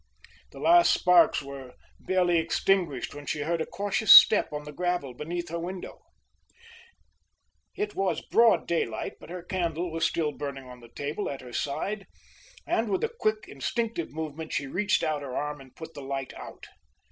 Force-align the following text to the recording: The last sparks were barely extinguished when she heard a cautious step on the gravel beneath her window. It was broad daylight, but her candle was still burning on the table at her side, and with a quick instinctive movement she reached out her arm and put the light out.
The 0.49 0.57
last 0.59 0.91
sparks 0.91 1.43
were 1.43 1.75
barely 1.99 2.39
extinguished 2.39 3.13
when 3.13 3.27
she 3.27 3.41
heard 3.41 3.61
a 3.61 3.67
cautious 3.67 4.11
step 4.11 4.51
on 4.51 4.63
the 4.63 4.71
gravel 4.71 5.13
beneath 5.13 5.49
her 5.49 5.59
window. 5.59 6.01
It 7.75 7.93
was 7.93 8.19
broad 8.25 8.65
daylight, 8.67 9.17
but 9.19 9.29
her 9.29 9.43
candle 9.43 9.91
was 9.91 10.03
still 10.03 10.31
burning 10.31 10.63
on 10.63 10.79
the 10.79 10.89
table 10.89 11.29
at 11.29 11.41
her 11.41 11.53
side, 11.53 12.07
and 12.65 12.89
with 12.89 13.03
a 13.03 13.09
quick 13.19 13.45
instinctive 13.47 14.09
movement 14.11 14.53
she 14.53 14.65
reached 14.65 15.03
out 15.03 15.21
her 15.21 15.37
arm 15.37 15.61
and 15.61 15.75
put 15.75 15.93
the 15.93 16.01
light 16.01 16.33
out. 16.33 16.65